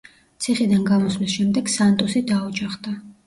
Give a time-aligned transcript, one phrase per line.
[0.45, 2.97] ციხიდან გამოსვლის შემდეგ სანტუსი დაოჯახდა.